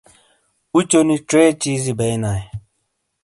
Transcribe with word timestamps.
اوچو 0.73 0.99
نی 1.07 1.17
ڇے 1.29 1.43
چیزی 1.61 1.91
بینائ۔ 1.99 2.41